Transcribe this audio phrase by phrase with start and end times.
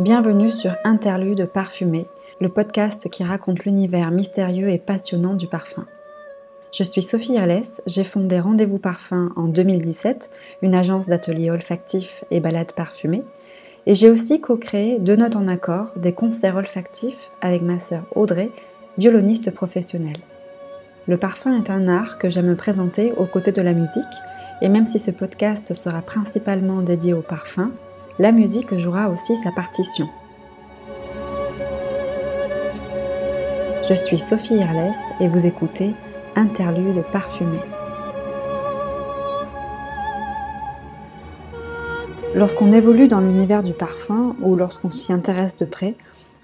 [0.00, 2.06] Bienvenue sur Interlude Parfumé,
[2.40, 5.84] le podcast qui raconte l'univers mystérieux et passionnant du parfum.
[6.72, 10.30] Je suis Sophie Herlès, j'ai fondé Rendez-vous Parfum en 2017,
[10.62, 13.24] une agence d'ateliers olfactifs et balades parfumées,
[13.84, 18.50] et j'ai aussi co-créé Deux notes en accord, des concerts olfactifs avec ma sœur Audrey,
[18.96, 20.20] violoniste professionnelle.
[21.08, 24.04] Le parfum est un art que j'aime présenter aux côtés de la musique,
[24.62, 27.72] et même si ce podcast sera principalement dédié au parfum,
[28.20, 30.06] la musique jouera aussi sa partition.
[33.88, 35.94] Je suis Sophie Herlès et vous écoutez
[36.36, 37.56] Interlude parfumé.
[42.34, 45.94] Lorsqu'on évolue dans l'univers du parfum ou lorsqu'on s'y intéresse de près,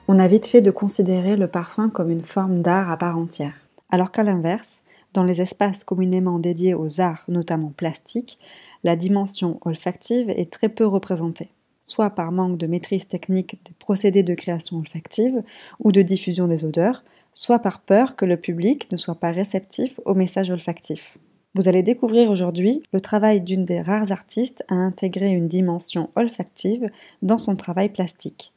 [0.08, 3.52] on a vite fait de considérer le parfum comme une forme d'art à part entière.
[3.90, 8.38] Alors qu'à l'inverse, dans les espaces communément dédiés aux arts, notamment plastiques,
[8.82, 11.50] la dimension olfactive est très peu représentée,
[11.86, 15.42] soit par manque de maîtrise technique des procédés de création olfactive
[15.78, 20.00] ou de diffusion des odeurs, soit par peur que le public ne soit pas réceptif
[20.04, 21.16] au message olfactif.
[21.54, 26.88] Vous allez découvrir aujourd'hui le travail d'une des rares artistes à intégrer une dimension olfactive
[27.22, 28.52] dans son travail plastique.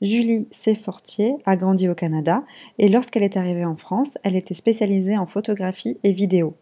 [0.00, 2.44] Julie Sefortier a grandi au Canada
[2.78, 6.54] et lorsqu'elle est arrivée en France, elle était spécialisée en photographie et vidéo.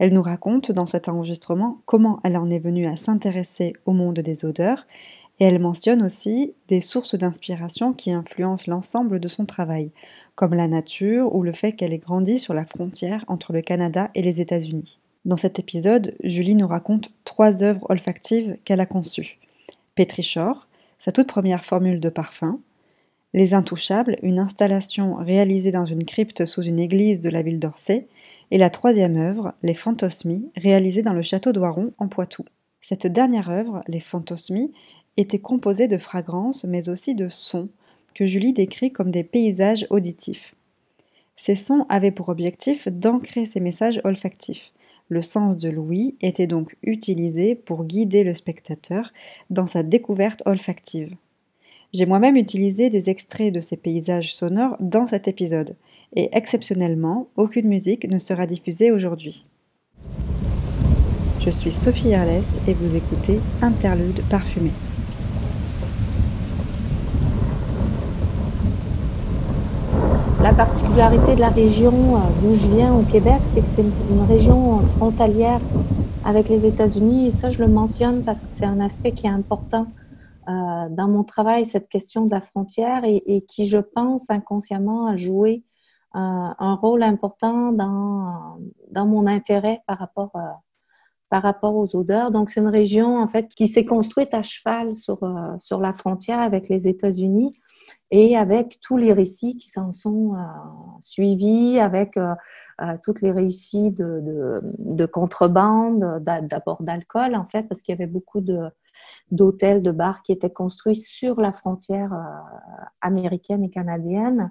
[0.00, 4.18] Elle nous raconte dans cet enregistrement comment elle en est venue à s'intéresser au monde
[4.18, 4.84] des odeurs
[5.40, 9.90] et elle mentionne aussi des sources d'inspiration qui influencent l'ensemble de son travail,
[10.34, 14.10] comme la nature ou le fait qu'elle ait grandi sur la frontière entre le Canada
[14.14, 14.98] et les États-Unis.
[15.24, 19.38] Dans cet épisode, Julie nous raconte trois œuvres olfactives qu'elle a conçues.
[19.94, 20.68] Petrichor,
[20.98, 22.60] sa toute première formule de parfum,
[23.32, 28.06] les Intouchables, une installation réalisée dans une crypte sous une église de la ville d'Orsay,
[28.50, 32.44] et la troisième œuvre, Les Fantosmies, réalisée dans le château d'Oiron en Poitou.
[32.80, 34.72] Cette dernière œuvre, Les Fantosmies,
[35.16, 37.68] était composée de fragrances mais aussi de sons
[38.14, 40.54] que Julie décrit comme des paysages auditifs.
[41.36, 44.72] Ces sons avaient pour objectif d'ancrer ces messages olfactifs.
[45.08, 49.12] Le sens de l'ouïe était donc utilisé pour guider le spectateur
[49.50, 51.14] dans sa découverte olfactive.
[51.92, 55.76] J'ai moi-même utilisé des extraits de ces paysages sonores dans cet épisode,
[56.16, 59.46] et exceptionnellement, aucune musique ne sera diffusée aujourd'hui.
[61.44, 64.70] Je suis Sophie Herlès et vous écoutez Interlude parfumé.
[70.44, 74.26] La particularité de la région euh, d'où je viens au Québec, c'est que c'est une
[74.28, 75.58] région frontalière
[76.22, 77.28] avec les États-Unis.
[77.28, 79.86] Et ça je le mentionne parce que c'est un aspect qui est important
[80.46, 85.16] euh, dans mon travail cette question de la frontière et, qui, je pense, inconsciemment a
[85.16, 85.64] joué
[86.14, 90.30] euh, un rôle important dans, mon intérêt par rapport,
[91.34, 92.30] par rapport aux odeurs.
[92.30, 95.18] Donc, c'est une région, en fait, qui s'est construite à cheval sur,
[95.58, 97.50] sur la frontière avec les États-Unis
[98.12, 100.36] et avec tous les récits qui s'en sont
[101.00, 102.16] suivis, avec
[103.02, 104.54] toutes les récits de, de,
[104.94, 108.70] de contrebande, d'abord d'alcool, en fait, parce qu'il y avait beaucoup de
[109.30, 114.50] d'hôtels, de bars qui étaient construits sur la frontière euh, américaine et canadienne.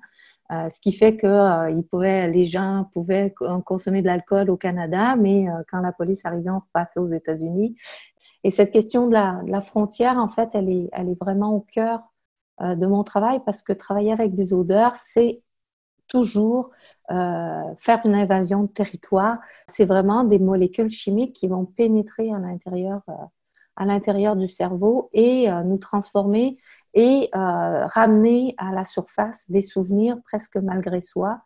[0.51, 3.33] Euh, ce qui fait que euh, les gens pouvaient
[3.65, 7.75] consommer de l'alcool au Canada, mais quand la police arrivait, on repassait aux États-Unis.
[8.43, 12.01] Et cette question de la, frontière, en fait, elle est, elle est vraiment au cœur
[12.61, 15.41] de mon travail parce que travailler avec des odeurs, c'est
[16.07, 16.71] toujours
[17.07, 19.39] faire une invasion de territoire.
[19.67, 23.01] C'est vraiment des molécules chimiques qui vont pénétrer à l'intérieur
[23.75, 26.57] à l'intérieur du cerveau et euh, nous transformer
[26.93, 31.41] et euh, ramener à la surface des souvenirs presque malgré soi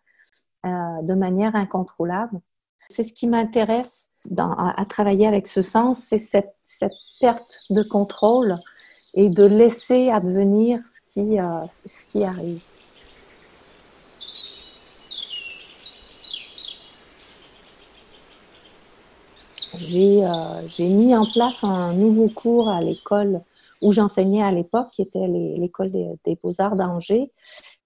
[0.65, 0.69] euh,
[1.03, 2.39] de manière incontrôlable.
[2.89, 4.07] C'est ce qui m'intéresse
[4.37, 8.59] à, travailler avec ce sens, c'est cette, cette, perte de contrôle
[9.15, 11.37] et de laisser advenir ce qui,
[11.87, 12.63] ce qui arrive.
[19.79, 23.41] J'ai mis en place un nouveau cours à l'école
[23.81, 27.31] où j'enseignais à l'époque, qui était l'école des, beaux-arts d'Angers.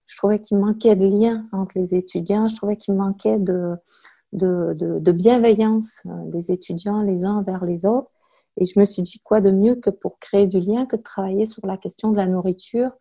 [0.05, 3.77] Je trouvais qu'il manquait de lien entre les étudiants, je trouvais qu'il manquait de,
[5.11, 8.09] bienveillance euh, des étudiants les uns vers les autres.
[8.57, 11.01] Et je me suis dit, quoi de mieux que pour créer du lien, que de
[11.01, 12.91] travailler sur la question de la nourriture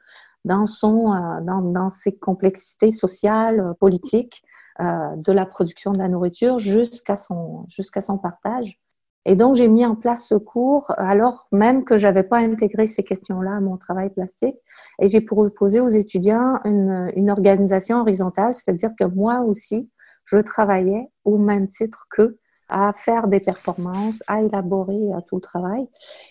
[0.44, 4.49] dans, son, euh, dans, ses complexités sociales, politiques, euh,
[4.80, 8.80] de la production de la nourriture jusqu'à son, son partage.
[9.26, 12.86] Et donc, j'ai mis en place ce cours alors même que je n'avais pas intégré
[12.86, 14.56] ces questions-là à mon travail plastique.
[14.98, 19.90] Et j'ai proposé aux étudiants une, une organisation horizontale, c'est-à-dire que moi aussi,
[20.24, 22.38] je travaillais au même titre qu'eux
[22.70, 25.86] à faire des performances, à élaborer tout le travail.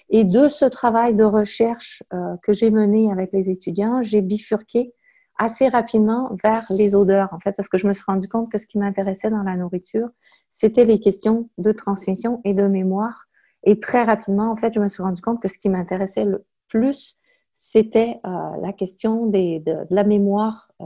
[0.09, 2.01] Et de ce travail de recherche
[2.41, 4.93] que j'ai mené avec les étudiants, j'ai bifurqué
[5.39, 8.57] assez rapidement vers les odeurs, en fait, parce que je me suis rendu compte que
[8.57, 10.09] ce qui m'intéressait dans la nourriture,
[10.51, 13.25] c'était les questions de transmission et de mémoire.
[13.63, 16.45] Et très rapidement, en fait, je me suis rendu compte que ce qui m'intéressait le
[16.67, 17.17] plus,
[17.55, 18.29] c'était euh,
[18.61, 20.85] la question des, de, la mémoire euh,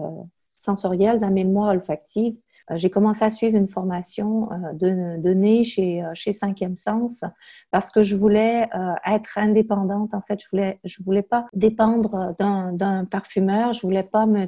[0.56, 2.36] sensorielle, de la mémoire olfactive.
[2.71, 7.24] Euh, j'ai commencé à suivre une formation de nez chez, chez Cinquième Sens
[7.71, 8.69] parce que je voulais
[9.06, 10.13] être indépendante.
[10.13, 13.74] En fait, je voulais, je voulais pas dépendre d'un parfumeur.
[13.74, 14.48] Je voulais pas me,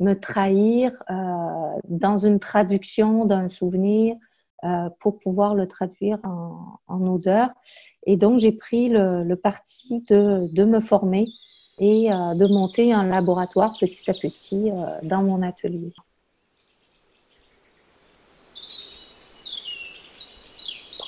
[0.00, 0.92] me trahir
[1.88, 4.16] dans une traduction d'un souvenir
[5.00, 7.50] pour pouvoir le traduire en, odeur.
[8.06, 11.26] Et donc, j'ai pris le, le parti de, de, me former
[11.78, 15.92] et euh, de monter un laboratoire petit à petit euh, dans mon atelier.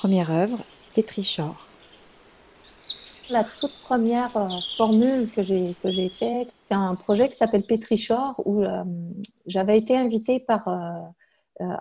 [0.05, 0.59] Première œuvre,
[0.93, 1.67] Petrichor.
[3.31, 4.47] La toute première euh,
[4.77, 8.63] formule que j'ai que j'ai faite, c'est un projet qui s'appelle Petrichor où
[9.47, 10.69] j'avais été invitée par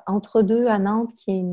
[0.06, 1.44] Entre deux à Nantes, qui est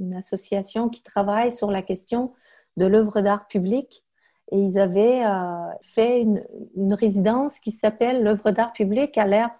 [0.00, 2.32] une, association qui travaille sur la question
[2.76, 4.02] de l'œuvre d'art public
[4.50, 6.42] et ils avaient euh, fait une,
[6.74, 9.50] une, résidence qui s'appelle l'œuvre d'art public à l'ère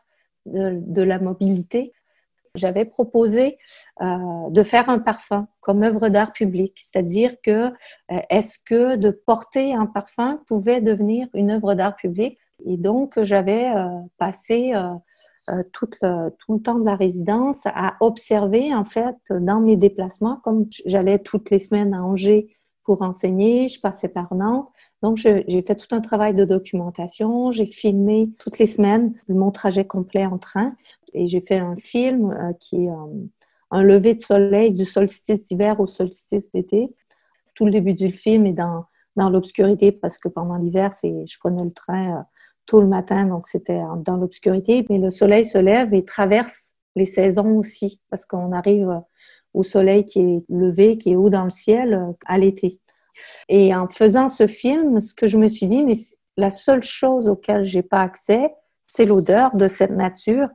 [0.44, 1.92] de, de, la mobilité.
[2.58, 3.58] J'avais proposé
[4.02, 7.70] euh, de faire un parfum comme œuvre d'art public, c'est-à-dire que euh,
[8.30, 12.38] est-ce que de porter un parfum pouvait devenir une œuvre d'art public?
[12.66, 13.86] Et donc j'avais euh,
[14.18, 14.72] passé
[15.72, 21.20] tout le temps de la résidence à observer en fait dans mes déplacements, comme j'allais
[21.20, 22.58] toutes les semaines à Angers
[22.88, 24.66] pour enseigner, je passais par Nantes.
[25.02, 27.50] Donc, j'ai fait tout un travail de documentation.
[27.50, 30.74] J'ai filmé toutes les semaines mon trajet complet en train.
[31.14, 33.26] Et j'ai fait un film euh, qui est euh,
[33.70, 36.88] un lever de soleil du solstice d'hiver au solstice d'été.
[37.54, 38.84] Tout le début du film est dans,
[39.16, 42.22] dans l'obscurité parce que pendant l'hiver, je prenais le train euh,
[42.66, 44.86] tôt le matin, donc c'était dans l'obscurité.
[44.90, 49.02] Mais le soleil se lève et traverse les saisons aussi parce qu'on arrive
[49.54, 52.80] au soleil qui est levé, qui est haut dans le ciel à l'été.
[53.48, 55.94] Et en faisant ce film, ce que je me suis dit, mais
[56.36, 60.48] la seule chose auquel j'ai pas accès, c'est l'odeur de cette nature.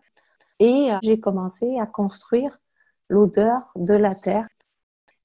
[0.63, 2.57] Et euh, j'ai commencé à construire
[3.09, 4.47] l'odeur de la terre.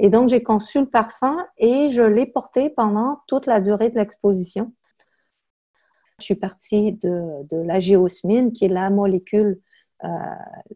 [0.00, 3.94] Et donc, j'ai conçu le parfum et je l'ai porté pendant toute la durée de
[3.94, 4.73] l'exposition.
[6.19, 9.61] Je suis partie de, la géosmine, qui est la molécule
[10.02, 10.08] euh,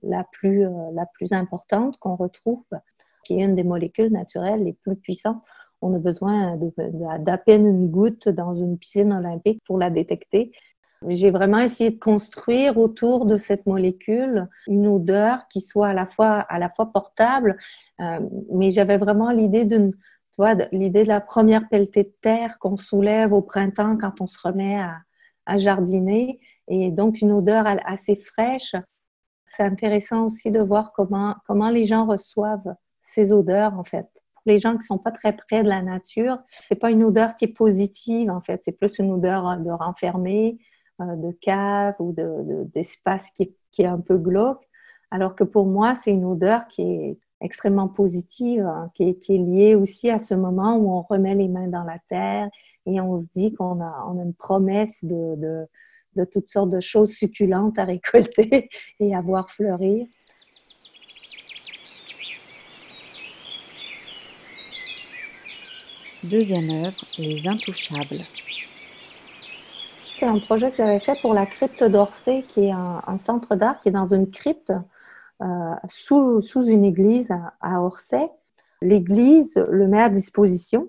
[0.05, 2.65] la, plus, euh, la plus importante qu'on retrouve,
[3.25, 5.43] qui est une des molécules naturelles les plus puissantes.
[5.81, 6.57] On a besoin
[7.19, 10.53] d'à peine une goutte dans une piscine olympique pour la détecter.
[11.09, 16.07] J'ai vraiment essayé de construire autour de cette molécule une odeur qui soit à la
[16.07, 17.57] fois, à la fois portable,
[18.01, 18.21] euh,
[18.53, 19.93] mais j'avais vraiment l'idée d'une,
[20.73, 24.79] l'idée de la première pelletée de terre qu'on soulève au printemps quand on se remet
[24.79, 24.99] à,
[25.47, 28.75] à jardiner, et donc une odeur assez fraîche
[29.53, 34.07] c'est intéressant aussi de voir comment, comment les gens reçoivent ces odeurs, en fait.
[34.35, 36.39] Pour les gens qui sont pas très près de la nature,
[36.69, 38.63] c'est pas une odeur qui est positive, en fait.
[38.65, 40.59] C'est plus une odeur de renfermé,
[41.01, 42.15] de cave ou
[42.75, 44.69] d'espace de, qui, qui, est un peu glauque.
[45.11, 49.75] Alors que pour moi, c'est une odeur qui est extrêmement positive, hein, qui, est, liée
[49.75, 52.49] aussi à ce moment où on remet les mains dans la terre
[52.87, 55.67] et on se dit qu'on a, on a une promesse de
[56.17, 58.69] de toutes sortes de choses succulentes à récolter
[59.01, 60.07] et à voir fleurir.
[66.25, 68.52] Deuxième œuvre, Les Intouchables.
[70.23, 73.81] C'est un projet que j'avais fait pour la crypte d'Orsay, qui est un, centre d'art
[73.81, 74.73] qui est dans une crypte
[75.43, 77.29] euh, sous, une église
[77.61, 78.31] à, Orsay.
[78.83, 80.89] L'église le met à disposition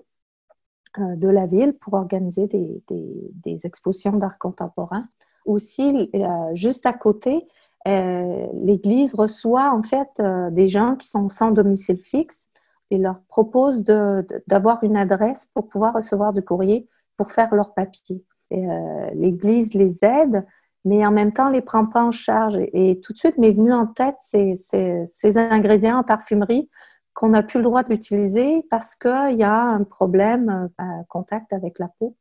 [1.00, 5.08] euh, de la ville pour organiser des, expositions d'art contemporain.
[5.46, 7.44] Aussi, euh, juste à côté,
[7.84, 10.22] l'Église reçoit en fait
[10.52, 12.46] des gens qui sont sans domicile fixe
[12.92, 17.74] et leur propose d'avoir une adresse pour pouvoir recevoir du courrier pour faire leur
[18.48, 18.68] papier.
[19.14, 20.44] L'Église les aide,
[20.84, 22.58] mais en même temps les prend pas en charge.
[22.72, 26.68] Et, tout de suite m'est venu en tête ces, ces, ces ingrédients en parfumerie
[27.14, 31.52] qu'on n'a plus le droit d'utiliser parce qu'il y a un problème euh, à contact
[31.52, 32.16] avec la peau,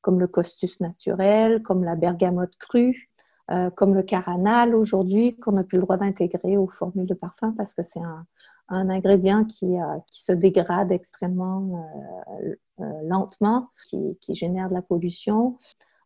[0.00, 3.10] comme le costus naturel, comme la bergamote crue,
[3.50, 7.52] euh, comme le caranal aujourd'hui, qu'on n'a plus le droit d'intégrer aux formules de parfum
[7.56, 8.24] parce que c'est un,
[8.68, 11.88] ingrédient qui, euh, qui, se dégrade extrêmement
[13.04, 15.56] lentement, qui, génère de la pollution.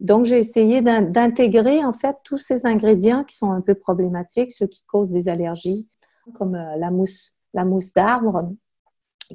[0.00, 4.66] Donc, j'ai essayé d'intégrer en fait tous ces ingrédients qui sont un peu problématiques, ceux
[4.66, 5.88] qui causent des allergies,
[6.35, 8.52] comme la mousse la mousse d'arbre.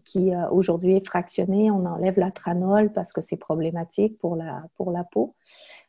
[0.06, 1.72] qui euh, aujourd'hui est fractionné.
[1.72, 5.36] On enlève la tranol parce que c'est problématique pour la, pour la peau.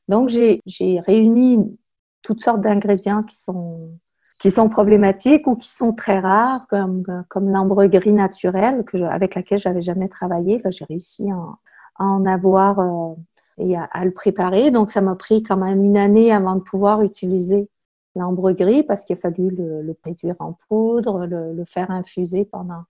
[0.09, 0.61] Donc, j'ai
[1.01, 1.79] réuni
[2.23, 3.99] toutes sortes d'ingrédients qui sont,
[4.39, 9.35] qui sont problématiques ou qui sont très rares, comme, comme l'ambre gris naturel que avec
[9.35, 10.63] laquelle j'avais jamais travaillé.
[10.71, 13.15] J'ai réussi à, en avoir euh,
[13.59, 14.71] et à, le préparer.
[14.71, 17.69] Donc, ça m'a pris quand même une année avant de pouvoir utiliser
[18.15, 22.45] l'ambre gris parce qu'il a fallu le, le, réduire en poudre, le, le faire infuser
[22.45, 22.85] pendant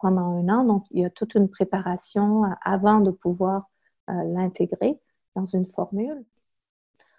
[0.00, 0.64] pendant un an.
[0.64, 3.68] Donc, il y a toute une préparation euh, avant de pouvoir
[4.08, 4.98] euh, l'intégrer
[5.36, 6.24] dans une formule.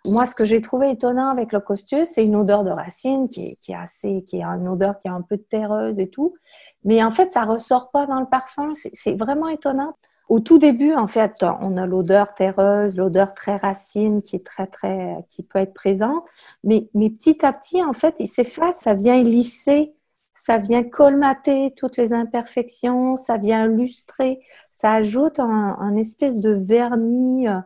[0.08, 3.56] Moi, ce que j'ai trouvé étonnant avec le costus, c'est une odeur de racine qui
[3.68, 6.36] est, assez, qui est une odeur qui est un peu terreuse et tout.
[6.84, 8.72] Mais en fait, ça ressort pas dans le parfum.
[8.74, 9.96] C'est vraiment étonnant.
[10.28, 14.66] Au tout début, en fait, on a l'odeur terreuse, l'odeur très racine qui est très,
[14.66, 16.26] très, qui peut être présente.
[16.64, 19.94] Mais, petit à petit, en fait, il s'efface, ça vient lisser
[20.34, 24.40] ça vient colmater toutes les imperfections, ça vient lustrer,
[24.72, 27.60] ça ajoute un, espèce de vernis euh,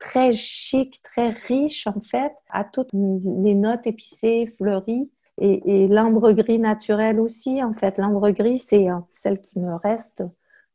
[0.00, 5.08] très chic, très riche en fait, à toutes les notes épicées, fleuries.
[5.42, 7.96] Et, l'ambre gris naturel aussi, en fait.
[7.96, 10.22] L'ambre gris, c'est euh, celle qui me reste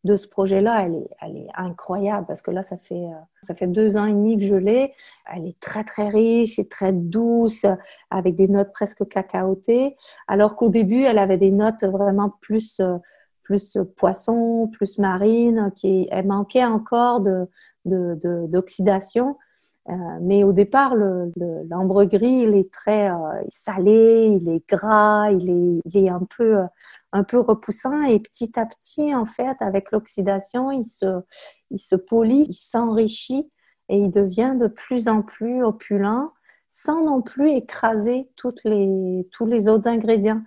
[0.06, 3.56] de ce projet-là, elle est, elle est, incroyable parce que là, ça fait, euh, ça
[3.56, 4.94] fait deux ans et demi que je l'ai.
[5.32, 7.66] Elle est très, très riche et très douce,
[8.12, 9.96] avec des notes presque cacaotées,
[10.28, 12.98] alors qu'au début, elle avait des notes vraiment plus, euh,
[13.46, 17.22] plus poisson, plus marine, qui, manquait encore
[17.86, 19.38] d'oxydation.
[19.88, 25.82] Euh, mais au départ, l'ambre gris, il est très euh, salé, il est gras, il
[25.86, 26.26] est, est un,
[27.24, 28.02] peu, repoussant.
[28.02, 31.22] Et petit à petit, en fait, avec l'oxydation, il se,
[31.70, 33.50] il se polit, il s'enrichit
[33.90, 36.34] et il devient de plus en plus opulent
[36.72, 40.42] sans non plus écraser tous les autres ingrédients.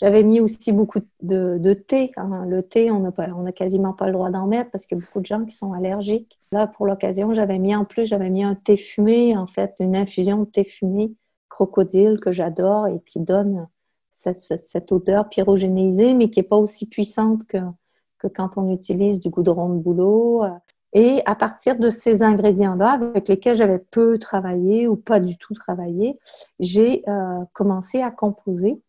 [0.00, 2.10] J'avais mis aussi beaucoup de, thé.
[2.16, 2.46] Hein.
[2.48, 5.20] Le thé, on n'a quasiment pas le droit d'en mettre parce qu'il y a beaucoup
[5.20, 6.38] de gens qui sont allergiques.
[6.52, 9.94] Là, pour l'occasion, j'avais mis en plus, j'avais mis un thé fumé, en fait, une
[9.94, 11.12] infusion de thé fumé
[11.50, 13.68] crocodile que j'adore et qui donne
[14.10, 17.58] cette, odeur pyrogénisée, mais qui n'est pas aussi puissante que,
[18.34, 20.44] quand on utilise du goudron de bouleau.
[20.92, 25.54] Et à partir de ces ingrédients-là, avec lesquels j'avais peu travaillé ou pas du tout
[25.54, 26.18] travaillé,
[26.58, 28.80] j'ai euh, commencé à composer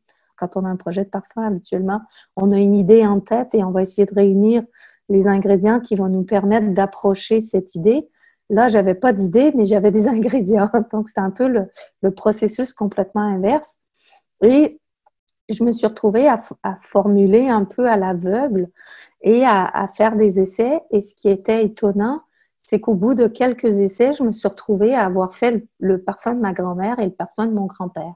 [0.41, 2.01] quand on a un projet de parfum, habituellement,
[2.35, 4.63] on a une idée en tête et on va essayer de réunir
[5.07, 8.09] les ingrédients qui vont nous permettre d'approcher cette idée.
[8.49, 10.71] Là, j'avais pas d'idée, mais j'avais des ingrédients.
[10.91, 13.75] Donc, c'est un peu le, processus complètement inverse.
[14.41, 14.79] Et
[15.47, 16.41] je me suis retrouvée à,
[16.81, 18.67] formuler un peu à l'aveugle
[19.21, 20.81] et à, faire des essais.
[20.89, 22.21] Et ce qui était étonnant,
[22.59, 26.33] c'est qu'au bout de quelques essais, je me suis retrouvée à avoir fait le parfum
[26.33, 28.13] de ma grand-mère et le parfum de mon grand-père.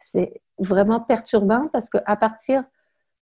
[0.00, 2.64] C'est vraiment perturbant parce qu'à partir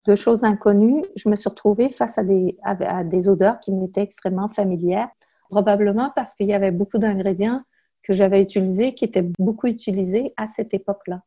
[0.06, 4.02] de choses inconnues, je me suis retrouvée face à des, à, des odeurs qui m'étaient
[4.02, 5.10] extrêmement familières,
[5.50, 7.62] probablement parce qu'il y avait beaucoup d'ingrédients
[8.04, 11.22] que j'avais utilisés, qui étaient beaucoup utilisés à cette époque-là.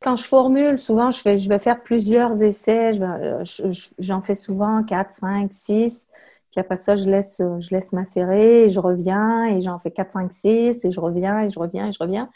[0.00, 2.92] Quand je formule, souvent, je vais, je vais faire plusieurs essais.
[3.98, 6.08] J'en fais souvent 4, 5, 6.
[6.50, 10.12] Puis après ça, je laisse, je laisse macérer et je reviens et j'en fais 4,
[10.12, 12.30] 5, 6 et je reviens et je reviens et je reviens.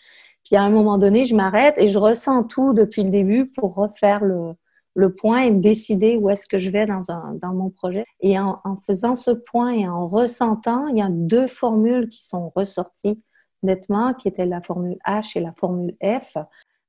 [0.46, 3.74] Puis à un moment donné, je m'arrête et je ressens tout depuis le début pour
[3.74, 4.54] refaire le,
[4.96, 8.06] le point et décider où est-ce que je vais dans, un, dans mon projet.
[8.20, 12.50] Et en, faisant ce point et en ressentant, il y a deux formules qui sont
[12.56, 13.22] ressorties
[13.62, 16.38] nettement, qui étaient la formule H et la formule F,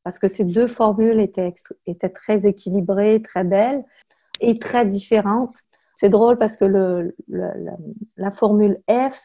[0.04, 1.54] parce que ces deux formules étaient,
[1.86, 3.84] étaient très équilibrées, très belles
[4.40, 5.56] et très différentes.
[5.96, 9.20] C'est drôle parce que le, la formule F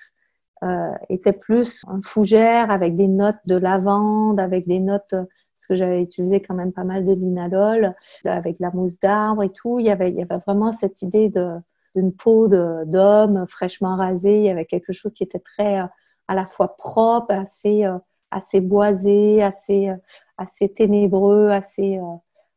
[0.62, 5.75] euh, était plus un fougère avec des notes de lavande, avec des notes, parce que
[5.75, 9.78] j'avais utilisé quand même pas mal de linalol, avec la mousse d'arbre et tout.
[9.78, 11.57] Il y avait, il y avait vraiment cette idée de,
[11.95, 14.38] d'une peau d'homme fraîchement rasée.
[14.38, 15.87] Il y avait quelque chose qui était très euh,
[16.28, 17.99] à la fois propre, assez, euh,
[18.31, 19.90] assez boisé, assez,
[20.38, 21.99] assez ténébreux, assez,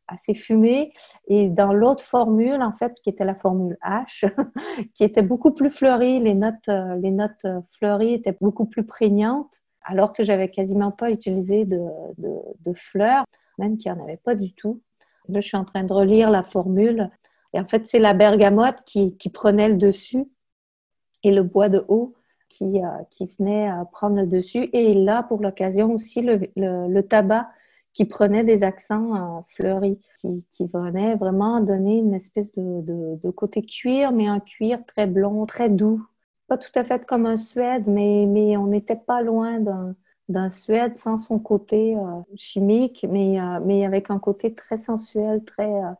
[0.08, 0.92] assez fumé.
[1.28, 4.30] Et dans l'autre formule, en fait, qui était la formule H,
[4.94, 8.84] qui était beaucoup plus fleurie, les notes, euh, les notes euh, fleuries étaient beaucoup plus
[8.84, 11.80] prégnantes, alors que j'avais quasiment pas utilisé de,
[12.18, 13.24] de, fleurs,
[13.58, 14.80] même qu'il n'y en avait pas du tout.
[15.28, 17.10] Là, je suis en train de relire la formule.
[17.52, 20.26] Et en fait, c'est la bergamote qui, qui, prenait le dessus
[21.22, 22.14] et le bois de haut
[22.48, 24.68] qui, euh, qui venait prendre le dessus.
[24.72, 27.48] Et là, pour l'occasion aussi, le, le tabac
[27.96, 34.12] qui prenait des accents fleuris, qui, qui venait vraiment donner une espèce de, côté cuir,
[34.12, 36.06] mais un cuir très blond, très doux.
[36.46, 39.60] Pas tout à fait comme un suède, mais, on n'était pas loin
[40.28, 45.42] d'un suède sans son côté euh, chimique, mais, euh, mais avec un côté très sensuel,
[45.44, 45.92] très, euh,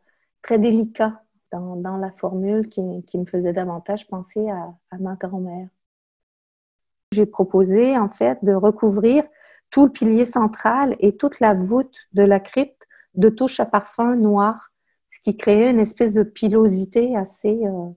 [0.43, 1.23] très délicat.
[1.51, 5.69] dans, la formule qui, me faisait davantage penser à, ma grand-mère.
[7.13, 9.25] J'ai proposé en fait de recouvrir
[9.71, 14.17] tout le pilier central et toute la voûte de la crypte de touches à parfum
[14.17, 14.71] noir,
[15.07, 17.89] ce qui créait une espèce de pilosité assez, euh,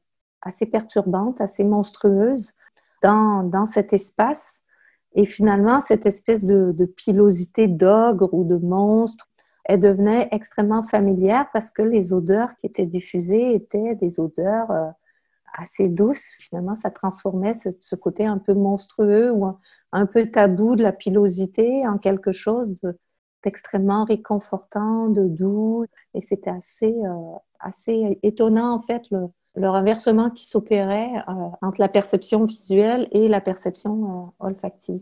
[0.42, 2.54] assez perturbante, assez monstrueuse
[3.02, 4.62] dans, dans cet espace.
[5.14, 9.30] Et finalement, cette espèce de, de pilosité d'ogre ou de monstre
[9.70, 14.90] elle devenait extrêmement familière parce que les odeurs qui étaient diffusées étaient des odeurs euh,
[15.54, 16.26] assez douces.
[16.40, 19.46] Finalement, ça transformait ce, côté un peu monstrueux ou
[20.06, 22.74] peu tabou de la pilosité en quelque chose
[23.44, 25.86] d'extrêmement réconfortant, de doux.
[26.14, 29.30] Et c'était assez, euh, assez étonnant, en fait, le,
[29.70, 31.32] renversement qui s'opérait euh,
[31.62, 35.02] entre la perception visuelle et la perception olfactive.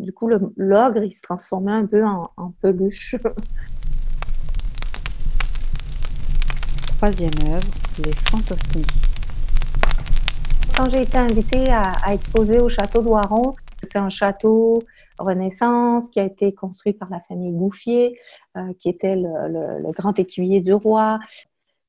[0.00, 3.16] Du coup, l'ogre, il se transformait un peu en, en peluche.
[7.04, 7.66] troisième œuvre,
[8.02, 8.86] Les Fantosmies.
[10.74, 13.54] Quand j'ai été invitée à, exposer au château de Waron,
[13.84, 14.82] c'est un château
[15.18, 18.18] Renaissance qui a été construit par la famille Bouffier,
[18.56, 21.18] euh, qui était le, grand écuyer du roi.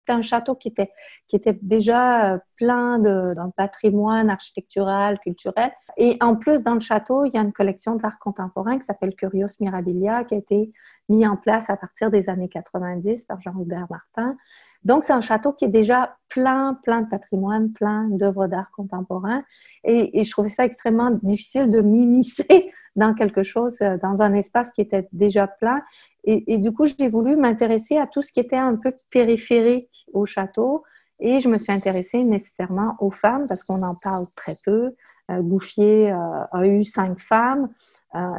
[0.07, 0.91] Un château qui était,
[1.27, 5.71] qui était déjà euh, plein d'un patrimoine architectural, culturel.
[5.97, 9.15] Et en plus, dans le château, il y a une collection d'art contemporain qui s'appelle
[9.15, 10.71] Curios Mirabilia, qui a été
[11.09, 14.37] mise en place à partir des années 90 par Jean-Hubert Martin.
[14.83, 19.43] Donc, c'est un château qui est déjà plein, plein de patrimoine, plein d'œuvres d'art contemporain.
[19.83, 24.71] Et, je trouvais ça extrêmement difficile de m'immiscer dans quelque chose, euh, dans un espace
[24.71, 25.81] qui était déjà plein.
[26.23, 30.25] Et, du coup, j'ai voulu m'intéresser à tout ce qui était un peu périphérique au
[30.25, 30.83] château.
[31.19, 34.95] Et je me suis intéressée nécessairement aux femmes parce qu'on en parle très peu.
[35.29, 37.69] Euh, Bouffier euh, a eu cinq femmes.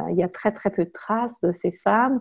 [0.09, 2.19] Il y a très, très peu de traces de ces femmes.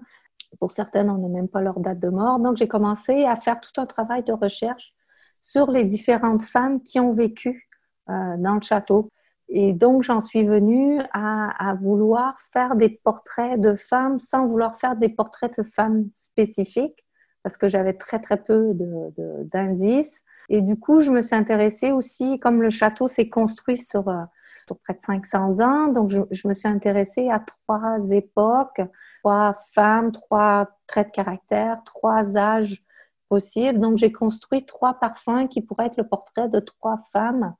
[0.61, 2.39] Pour certaines, on n'a même pas leur date de mort.
[2.39, 4.95] Donc, j'ai commencé à faire tout un travail de recherche
[5.41, 7.69] sur les différentes femmes qui ont vécu
[8.07, 9.11] dans le château.
[9.49, 14.97] Et donc, j'en suis venue à, vouloir faire des portraits de femmes sans vouloir faire
[14.97, 17.05] des portraits de femmes spécifiques,
[17.43, 20.23] parce que j'avais très, très peu d'indices.
[20.49, 24.25] Et du coup, je me suis intéressée aussi, comme le château s'est construit sur, euh,
[24.67, 28.81] sur, près de 500 ans, donc je, je, me suis intéressée à trois époques,
[29.21, 32.83] trois femmes, trois traits de caractère, trois âges
[33.29, 33.79] possibles.
[33.79, 37.55] Donc, j'ai construit trois parfums qui pourraient être le portrait de trois femmes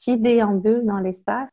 [0.00, 1.50] qui déambulent dans l'espace.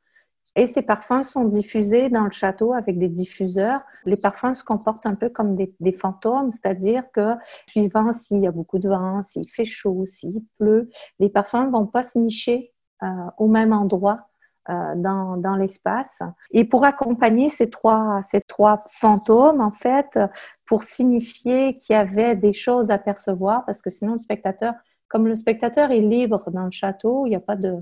[0.55, 3.81] Et ces parfums sont diffusés dans le château avec des diffuseurs.
[4.05, 7.36] Les parfums se comportent un peu comme des, fantômes, c'est-à-dire que
[7.69, 11.69] suivant s'il y a beaucoup de vent, s'il fait chaud, s'il pleut, les parfums ne
[11.69, 13.07] vont pas se nicher euh,
[13.38, 14.29] au même endroit
[14.69, 16.23] euh, dans, dans l'espace.
[16.49, 20.17] Et pour accompagner ces trois, ces trois fantômes, en fait,
[20.65, 24.73] pour signifier qu'il y avait des choses à percevoir, parce que sinon le spectateur,
[25.07, 27.75] comme le spectateur est libre dans le château, il n'y a pas de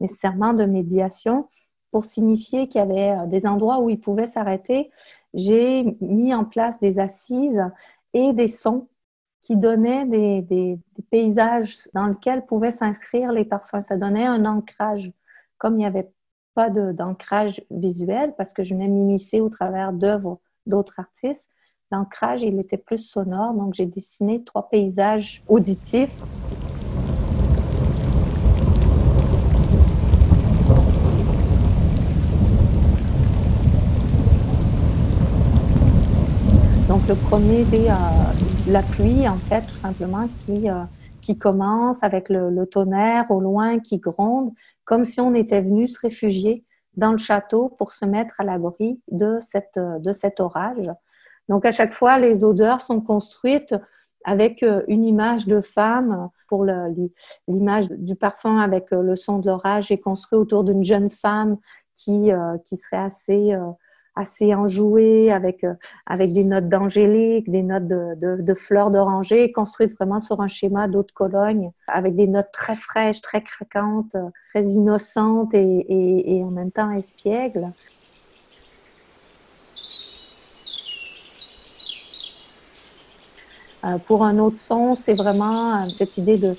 [0.00, 1.48] nécessairement de médiation
[1.90, 4.90] pour signifier qu'il y avait euh, des endroits où il pouvait s'arrêter.
[5.32, 7.62] J'ai mis en place des assises
[8.12, 8.88] et des sons
[9.42, 10.78] qui donnaient des,
[11.10, 13.84] paysages dans lesquels pouvaient s'inscrire les parfums.
[13.84, 15.12] Ça donnait un ancrage.
[15.58, 16.10] Comme il n'y avait
[16.54, 21.48] pas d'ancrage visuel, parce que je venais m'immiscer au travers d'œuvres d'autres artistes,
[21.92, 23.54] l'ancrage, il était plus sonore.
[23.54, 26.16] Donc, j'ai dessiné trois paysages auditifs
[37.08, 37.94] le premier, c'est euh,
[38.68, 40.84] la pluie, en fait, tout simplement, qui, euh,
[41.20, 44.52] qui commence avec le, tonnerre au loin qui gronde,
[44.84, 46.64] comme si on était venu se réfugier
[46.96, 50.90] dans le château pour se mettre à l'abri de, cette, de cet orage.
[51.50, 53.74] Donc à chaque fois, les odeurs sont construites
[54.24, 56.30] avec euh, une image de femme.
[56.48, 56.64] Pour
[57.48, 61.56] l'image du parfum avec le son de l'orage est construit autour d'une jeune femme
[61.94, 62.30] qui,
[62.64, 63.56] qui serait assez
[64.16, 65.74] assez enjoué, avec, euh,
[66.06, 71.02] avec des notes d'angélique, des notes de, fleurs d'oranger, construites vraiment sur un schéma d'eau
[71.02, 74.16] de Cologne, avec des notes très fraîches, très craquantes,
[74.50, 77.66] très innocentes et, en même temps espiègles.
[83.84, 86.54] Euh, pour un autre son, c'est vraiment cette idée de,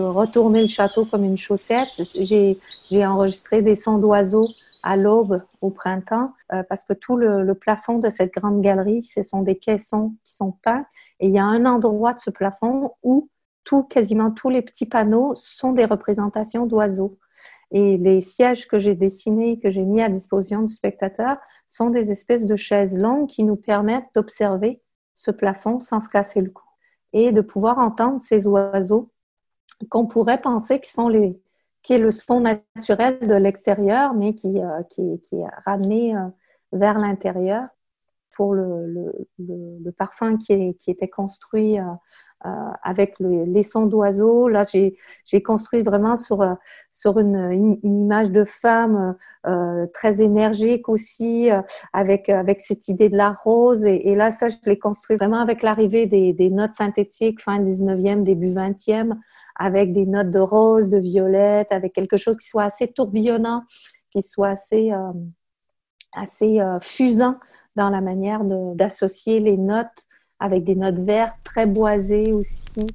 [0.00, 1.88] retourner le château comme une chaussette.
[2.20, 4.48] J'ai enregistré des sons d'oiseaux
[4.84, 9.42] à l'aube au printemps, parce que tout le, plafond de cette grande galerie, ce sont
[9.42, 10.86] des caissons qui sont peints,
[11.20, 13.28] et il y a un endroit de ce plafond où
[13.64, 17.18] tout, quasiment tous les petits panneaux sont des représentations d'oiseaux.
[17.70, 22.10] Et les sièges que j'ai dessinés, que j'ai mis à disposition du spectateur, sont des
[22.10, 24.80] espèces de chaises longues qui nous permettent d'observer
[25.14, 26.64] ce plafond sans se casser le cou
[27.12, 29.10] et de pouvoir entendre ces oiseaux
[29.88, 31.40] qu'on pourrait penser qui sont les
[31.84, 36.20] qui est le son naturel de l'extérieur, mais qui, euh, qui, est ramené euh,
[36.74, 37.68] vers l'intérieur
[38.34, 41.84] pour le, le, parfum qui, est, qui, était construit euh,
[42.46, 42.48] euh,
[42.82, 44.48] avec les sons d'oiseaux.
[44.48, 46.54] Là, j'ai construit vraiment sur, euh,
[46.90, 49.16] sur une, image de femme
[49.92, 51.48] très énergique aussi,
[51.92, 53.84] avec, avec cette idée de la rose.
[53.84, 57.62] Et, et là, ça, je l'ai construit vraiment avec l'arrivée des, des, notes synthétiques fin
[57.62, 59.16] 19e, début 20e,
[59.56, 63.62] avec des notes de rose, de violette, avec quelque chose qui soit assez tourbillonnant,
[64.10, 64.92] qui soit assez,
[66.14, 67.36] assez fusant
[67.76, 68.42] dans la manière
[68.74, 70.06] d'associer les notes
[70.40, 72.86] avec des notes vertes, très boisées aussi.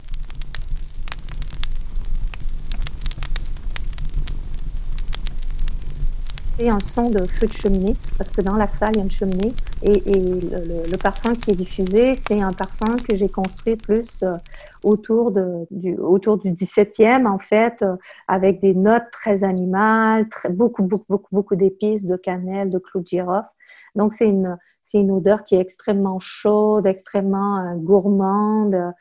[6.61, 9.03] Et un son de feu de cheminée, parce que dans la salle, il y a
[9.03, 9.53] une cheminée.
[9.81, 14.35] Et, le, parfum qui est diffusé, c'est un parfum que j'ai construit plus euh,
[14.83, 17.95] autour, de, du, autour du 17e, en fait, euh,
[18.27, 22.99] avec des notes très animales, très, beaucoup, beaucoup, beaucoup, beaucoup d'épices, de cannelle, de clous
[22.99, 23.47] de girofle.
[23.95, 28.93] Donc, c'est une, c'est une odeur qui est extrêmement chaude, extrêmement euh, gourmande,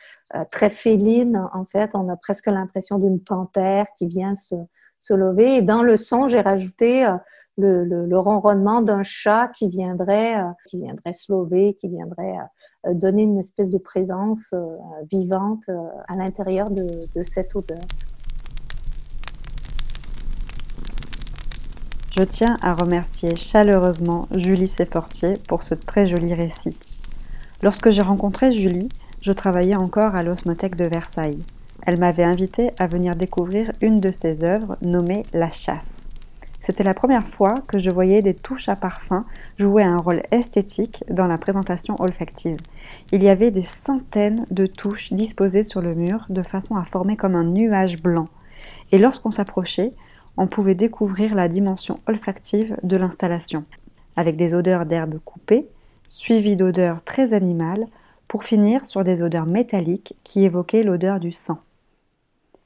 [0.52, 1.48] très féline.
[1.52, 4.54] En fait, on a presque l'impression d'une panthère qui vient se,
[4.98, 5.56] se, lever.
[5.56, 7.16] Et dans le son, j'ai rajouté euh,
[7.58, 10.36] le, le, ronronnement d'un chat qui viendrait,
[10.68, 12.36] qui viendrait se lever, qui viendrait
[12.92, 14.54] donner une espèce de présence
[15.10, 15.64] vivante
[16.08, 17.78] à l'intérieur de, cette odeur.
[22.16, 26.76] Je tiens à remercier chaleureusement Julie Sefortier pour ce très joli récit.
[27.62, 28.88] Lorsque j'ai rencontré Julie,
[29.22, 31.44] je travaillais encore à l'Osmothèque de Versailles.
[31.86, 36.07] Elle m'avait invité à venir découvrir une de ses œuvres nommée La chasse.
[36.68, 39.24] C'était la première fois que je voyais des touches à parfum
[39.58, 42.58] jouer un rôle esthétique dans la présentation olfactive.
[43.10, 47.16] Il y avait des centaines de touches disposées sur le mur de façon à former
[47.16, 48.28] comme un nuage blanc.
[48.92, 49.94] Et lorsqu'on s'approchait,
[50.36, 53.64] on pouvait découvrir la dimension olfactive de l'installation,
[54.14, 55.66] avec des odeurs d'herbes coupées,
[56.06, 57.86] suivies d'odeurs très animales,
[58.28, 61.60] pour finir sur des odeurs métalliques qui évoquaient l'odeur du sang.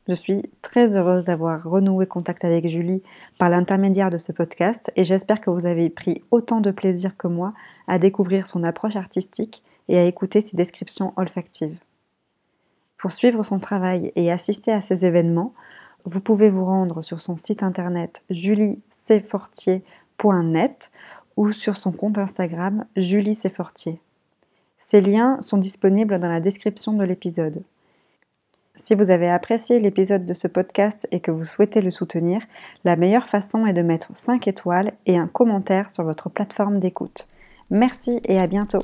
[0.09, 3.05] Je suis très heureuse d'avoir renoué contact avec Julie
[3.39, 7.29] par l'intermédiaire de ce podcast et j'espère que vous avez pris autant de plaisir que
[7.29, 7.55] moi
[7.87, 11.79] à découvrir son approche artistique et à écouter ses descriptions olfactives.
[12.99, 15.55] Pour suivre son travail et assister à ses événements,
[16.05, 20.91] vous pouvez vous rendre sur son site internet juliecfortier.net
[21.37, 23.39] ou sur son compte Instagram Julie
[24.79, 27.63] Ces liens sont disponibles dans la description de l'épisode.
[28.77, 32.41] Si vous avez apprécié l'épisode de ce podcast et que vous souhaitez le soutenir,
[32.85, 37.29] la meilleure façon est de mettre 5 étoiles et un commentaire sur votre plateforme d'écoute.
[37.71, 38.83] Merci et à bientôt.